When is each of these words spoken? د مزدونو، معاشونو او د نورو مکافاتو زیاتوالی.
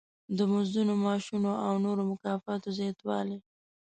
د 0.37 0.39
مزدونو، 0.51 0.93
معاشونو 1.03 1.51
او 1.65 1.73
د 1.79 1.83
نورو 1.85 2.01
مکافاتو 2.11 2.67
زیاتوالی. 2.79 3.37